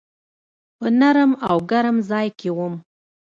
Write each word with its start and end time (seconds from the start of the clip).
په 0.77 0.87
نرم 0.99 1.31
او 1.49 1.57
ګرم 1.71 1.97
ځای 2.09 2.27
کي 2.39 2.49
وم. 2.57 2.73